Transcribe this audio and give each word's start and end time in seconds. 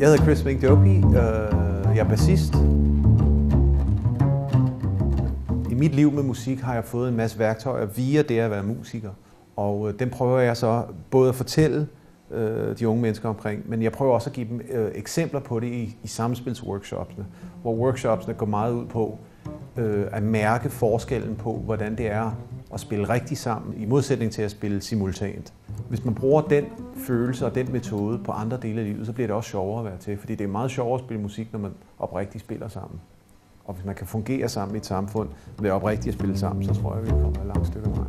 Jeg 0.00 0.08
hedder 0.08 0.24
Chris 0.24 0.44
McDopey. 0.44 0.96
Øh, 0.96 1.96
jeg 1.96 1.98
er 1.98 2.08
bassist. 2.08 2.54
I 5.70 5.74
mit 5.74 5.94
liv 5.94 6.12
med 6.12 6.22
musik 6.22 6.60
har 6.60 6.74
jeg 6.74 6.84
fået 6.84 7.08
en 7.08 7.16
masse 7.16 7.38
værktøjer 7.38 7.86
via 7.86 8.22
det 8.22 8.38
at 8.38 8.50
være 8.50 8.62
musiker. 8.62 9.10
Og 9.56 9.88
øh, 9.88 9.98
den 9.98 10.10
prøver 10.10 10.38
jeg 10.38 10.56
så 10.56 10.82
både 11.10 11.28
at 11.28 11.34
fortælle 11.34 11.88
øh, 12.30 12.78
de 12.78 12.88
unge 12.88 13.02
mennesker 13.02 13.28
omkring, 13.28 13.70
men 13.70 13.82
jeg 13.82 13.92
prøver 13.92 14.14
også 14.14 14.30
at 14.30 14.34
give 14.34 14.48
dem 14.48 14.60
øh, 14.70 14.90
eksempler 14.94 15.40
på 15.40 15.60
det 15.60 15.66
i, 15.66 15.96
i 16.02 16.08
samspilsworkshopsene, 16.08 17.26
hvor 17.62 17.74
workshopsene 17.74 18.34
går 18.34 18.46
meget 18.46 18.72
ud 18.72 18.86
på 18.86 19.18
øh, 19.76 20.06
at 20.12 20.22
mærke 20.22 20.70
forskellen 20.70 21.36
på, 21.36 21.52
hvordan 21.52 21.96
det 21.98 22.06
er 22.06 22.32
at 22.76 22.80
spille 22.80 23.08
rigtigt 23.08 23.40
sammen, 23.40 23.74
i 23.82 23.84
modsætning 23.84 24.32
til 24.32 24.42
at 24.42 24.50
spille 24.50 24.80
simultant. 24.80 25.52
Hvis 25.88 26.04
man 26.04 26.14
bruger 26.14 26.42
den 26.42 26.64
følelse 27.06 27.46
og 27.46 27.54
den 27.54 27.72
metode 27.72 28.18
på 28.18 28.32
andre 28.32 28.58
dele 28.62 28.80
af 28.80 28.86
livet, 28.86 29.06
så 29.06 29.12
bliver 29.12 29.26
det 29.26 29.36
også 29.36 29.50
sjovere 29.50 29.78
at 29.78 29.84
være 29.84 29.98
til, 29.98 30.18
fordi 30.18 30.34
det 30.34 30.44
er 30.44 30.48
meget 30.48 30.70
sjovere 30.70 30.94
at 30.94 31.04
spille 31.04 31.22
musik, 31.22 31.52
når 31.52 31.58
man 31.58 31.72
oprigtigt 31.98 32.44
spiller 32.44 32.68
sammen. 32.68 33.00
Og 33.64 33.74
hvis 33.74 33.84
man 33.84 33.94
kan 33.94 34.06
fungere 34.06 34.48
sammen 34.48 34.74
i 34.74 34.78
et 34.78 34.86
samfund, 34.86 35.28
ved 35.58 35.70
oprigtigt 35.70 36.08
at 36.08 36.18
spille 36.18 36.38
sammen, 36.38 36.64
så 36.64 36.74
tror 36.80 36.94
jeg, 36.94 37.04
vi 37.04 37.10
kommer 37.10 37.28
et 37.28 37.46
langt 37.46 37.66
stykke 37.66 37.90
vej. 37.90 38.06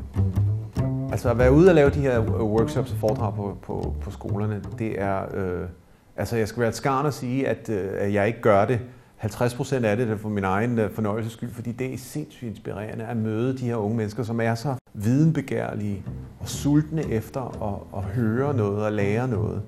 Altså 1.12 1.30
at 1.30 1.38
være 1.38 1.52
ude 1.52 1.70
og 1.70 1.76
lave 1.76 1.90
de 1.90 2.00
her 2.00 2.22
øh, 2.22 2.44
workshops 2.44 2.92
og 2.92 2.98
foredrag 2.98 3.34
på, 3.36 3.58
på, 3.62 3.96
på 4.02 4.12
skolerne, 4.12 4.62
det 4.80 5.02
er... 5.02 5.22
Øh, 5.34 5.68
altså 6.16 6.38
jeg 6.38 6.48
skal 6.48 6.60
være 6.60 6.70
et 6.70 6.76
skarn 6.76 7.06
at 7.06 7.14
sige, 7.14 7.48
at, 7.48 7.70
øh, 7.70 7.90
at 7.98 8.14
jeg 8.14 8.28
ikke 8.28 8.42
gør 8.42 8.66
det 8.66 8.80
50 9.18 9.54
procent 9.54 9.86
af 9.86 9.98
det 9.98 10.10
er 10.10 10.18
for 10.18 10.30
min 10.30 10.44
egen 10.44 10.80
øh, 10.80 10.92
fornøjelses 10.92 11.34
skyld, 11.34 11.52
fordi 11.52 11.72
det 11.72 11.94
er 11.94 11.98
sindssygt 11.98 12.50
inspirerende 12.50 13.06
at 13.06 13.18
møde 13.18 13.58
de 13.58 13.66
her 13.66 13.76
unge 13.76 13.98
mennesker, 13.98 14.24
som 14.24 14.42
er 14.42 14.56
så 14.56 14.76
videnbegærlige 14.94 16.04
og 16.40 16.50
sultne 16.50 17.12
efter 17.12 17.42
at, 17.42 18.00
at 18.00 18.04
høre 18.04 18.54
noget 18.54 18.86
og 18.86 18.92
lære 18.92 19.28
noget. 19.28 19.62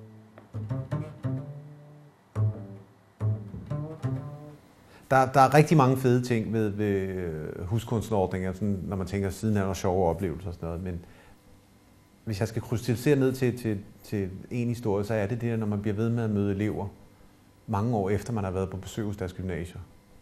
Der, 5.11 5.31
der 5.31 5.39
er 5.39 5.53
rigtig 5.53 5.77
mange 5.77 5.97
fede 5.97 6.21
ting 6.21 6.53
ved, 6.53 6.69
ved 6.69 7.07
øh, 7.07 7.65
huskunstnerordninger, 7.65 8.53
sådan, 8.53 8.79
når 8.87 8.95
man 8.95 9.07
tænker 9.07 9.29
siden 9.29 9.57
af 9.57 9.75
sjove 9.75 10.05
oplevelser 10.09 10.47
og 10.47 10.53
sådan 10.53 10.67
noget, 10.67 10.83
men 10.83 10.99
hvis 12.25 12.39
jeg 12.39 12.47
skal 12.47 12.61
krystallisere 12.61 13.15
ned 13.15 13.33
til, 13.33 13.57
til, 13.57 13.77
til 14.03 14.29
en 14.51 14.67
historie, 14.67 15.05
så 15.05 15.13
er 15.13 15.27
det 15.27 15.41
det, 15.41 15.59
når 15.59 15.67
man 15.67 15.81
bliver 15.81 15.95
ved 15.95 16.09
med 16.09 16.23
at 16.23 16.29
møde 16.29 16.55
elever, 16.55 16.87
mange 17.69 17.95
år 17.95 18.09
efter 18.09 18.33
man 18.33 18.43
har 18.43 18.51
været 18.51 18.69
på 18.69 18.77
besøg 18.77 19.05
hos 19.05 19.17
deres 19.17 19.33
gymnasier. 19.33 19.79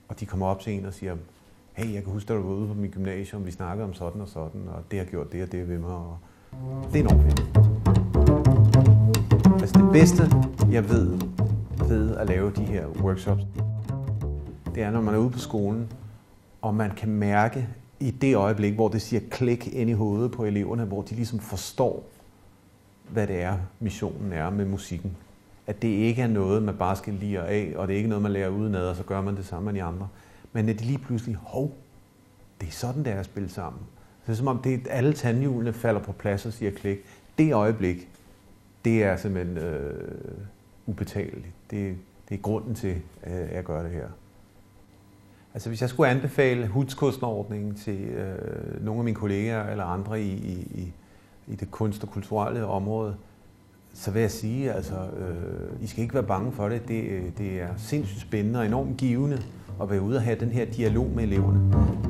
Og 0.08 0.20
de 0.20 0.26
kommer 0.26 0.48
op 0.48 0.60
til 0.60 0.74
en 0.74 0.86
og 0.86 0.94
siger, 0.94 1.16
hey, 1.74 1.94
jeg 1.94 2.04
kan 2.04 2.14
huske, 2.14 2.34
at 2.34 2.38
du 2.38 2.44
var 2.44 2.56
ude 2.56 2.68
på 2.68 2.74
min 2.74 2.92
gymnasium, 2.92 3.46
vi 3.46 3.52
snakkede 3.52 3.86
om 3.88 3.94
sådan 3.94 4.22
og 4.22 4.28
sådan, 4.28 4.62
og 4.68 4.84
det 4.92 5.00
har 5.00 5.06
gjort 5.06 5.32
det 5.32 5.44
og 5.44 5.52
det 5.52 5.70
ved 5.70 5.78
mig. 5.80 5.90
Og 5.90 6.18
det 6.94 7.00
er 7.00 7.04
enormt 7.04 7.24
fedt. 7.24 7.40
Altså 9.62 9.80
det 9.80 9.92
bedste, 9.92 10.24
jeg 10.72 10.90
ved 10.90 11.20
ved 11.88 12.16
at 12.16 12.28
lave 12.28 12.52
de 12.52 12.64
her 12.64 12.88
workshops, 12.88 13.44
det 14.76 14.84
er, 14.84 14.92
når 14.92 15.02
man 15.02 15.14
er 15.14 15.18
ude 15.18 15.30
på 15.30 15.40
skolen, 15.40 15.92
og 16.62 16.76
man 16.76 16.92
kan 16.92 17.10
mærke 17.10 17.68
i 18.00 18.12
det 18.12 18.36
øjeblik, 18.36 18.74
hvor 18.74 18.88
det 18.88 19.02
siger 19.02 19.22
klik 19.32 19.68
ind 19.68 19.90
i 19.90 19.94
hovedet 19.94 20.32
på 20.32 20.46
eleverne, 20.46 20.84
hvor 20.86 21.02
de 21.02 21.16
ligesom 21.16 21.40
forstår, 21.40 22.04
hvad 23.10 23.28
det 23.28 23.42
er, 23.42 23.58
missionen 23.80 24.34
er 24.34 24.50
med 24.50 24.66
musikken 24.66 25.18
at 25.68 25.82
det 25.82 25.88
ikke 25.88 26.22
er 26.22 26.28
noget, 26.28 26.64
man 26.64 26.78
bare 26.78 26.96
skal 26.96 27.14
lige 27.14 27.40
af, 27.40 27.74
og 27.76 27.88
det 27.88 27.94
er 27.94 27.98
ikke 27.98 28.10
noget, 28.10 28.22
man 28.22 28.32
lærer 28.32 28.50
udenad, 28.50 28.88
og 28.88 28.96
så 28.96 29.04
gør 29.04 29.22
man 29.22 29.38
det 29.38 29.46
samme 29.46 29.66
med 29.66 29.74
de 29.74 29.84
andre. 29.84 30.08
Men 30.54 30.70
at 30.70 30.80
de 30.80 30.86
lige 30.86 30.98
pludselig, 30.98 31.36
hov, 31.36 31.74
det 32.62 32.68
er 32.68 32.72
sådan, 32.72 33.06
det 33.06 33.14
er 33.14 33.20
at 33.20 33.26
spille 33.26 33.50
sammen. 33.50 33.82
Så 34.20 34.24
det 34.26 34.32
er 34.32 34.38
som 34.38 34.48
om, 34.48 34.58
det, 34.58 34.88
alle 34.90 35.14
tandhjulene 35.14 35.74
falder 35.74 36.02
på 36.02 36.12
plads 36.12 36.46
og 36.46 36.54
siger 36.54 36.72
klik. 36.72 36.98
Det 37.38 37.54
øjeblik, 37.54 38.10
det 38.86 39.04
er 39.04 39.18
simpelthen 39.18 39.58
øh, 39.58 40.12
ubetaleligt. 40.86 41.54
Det, 41.72 41.98
det 42.30 42.36
er 42.38 42.42
grunden 42.42 42.76
til, 42.76 42.96
øh, 43.28 43.34
at 43.34 43.56
jeg 43.56 43.64
gør 43.64 43.82
det 43.82 43.92
her. 43.92 44.08
Altså 45.54 45.70
hvis 45.70 45.82
jeg 45.82 45.90
skulle 45.90 46.10
anbefale 46.10 46.68
hudskunstnerordningen 46.68 47.76
til 47.76 48.02
øh, 48.02 48.86
nogle 48.86 49.00
af 49.00 49.06
mine 49.06 49.16
kolleger 49.16 49.70
eller 49.70 49.84
andre 49.84 50.22
i, 50.22 50.34
i, 50.34 50.94
i 51.48 51.56
det 51.56 51.72
kunst- 51.72 52.04
og 52.04 52.10
kulturelle 52.10 52.66
område, 52.66 53.16
så 54.00 54.12
vil 54.12 54.22
jeg 54.22 54.32
sige, 54.32 54.72
altså, 54.72 54.96
øh, 54.96 55.84
I 55.84 55.88
skal 55.88 56.04
ikke 56.04 56.14
være 56.14 56.24
bange 56.24 56.52
for 56.52 56.70
det. 56.70 56.88
det. 56.88 57.04
Øh, 57.04 57.24
det 57.38 57.62
er 57.62 57.68
sindssygt 57.78 58.22
spændende 58.22 58.60
og 58.60 58.66
enormt 58.66 58.98
givende 58.98 59.42
at 59.82 59.90
være 59.90 60.02
ude 60.02 60.18
og 60.18 60.22
have 60.22 60.40
den 60.40 60.50
her 60.50 60.66
dialog 60.66 61.12
med 61.16 61.24
eleverne. 61.24 62.07